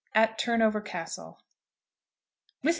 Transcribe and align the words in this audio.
AT 0.15 0.39
TURNOVER 0.39 0.81
CASTLE. 0.81 1.39
Mrs. 2.63 2.69